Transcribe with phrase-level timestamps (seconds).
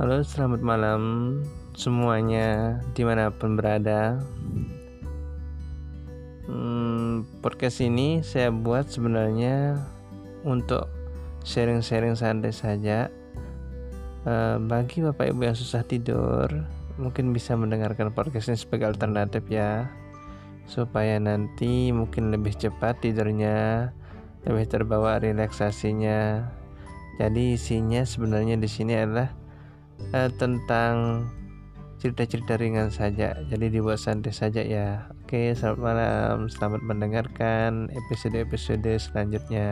[0.00, 1.02] Halo, selamat malam
[1.76, 4.16] semuanya di mana pun berada.
[6.48, 9.76] Hmm, podcast ini saya buat sebenarnya
[10.40, 10.88] untuk
[11.44, 13.12] sharing-sharing santai saja.
[14.24, 16.48] Uh, bagi bapak ibu yang susah tidur,
[16.96, 19.84] mungkin bisa mendengarkan podcast ini sebagai alternatif ya,
[20.64, 23.92] supaya nanti mungkin lebih cepat tidurnya,
[24.48, 26.48] lebih terbawa relaksasinya.
[27.20, 29.39] Jadi isinya sebenarnya di sini adalah
[30.12, 31.26] uh, tentang
[32.00, 33.36] cerita-cerita ringan saja.
[33.46, 35.12] Jadi dibuat santai saja ya.
[35.22, 36.36] Oke selamat malam.
[36.48, 39.68] Selamat mendengarkan episode-episode selanjutnya